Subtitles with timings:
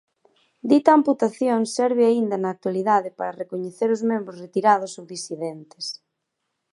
[0.69, 5.85] Dita amputación serve aínda na actualidade para recoñecer os membros retirados ou disidentes.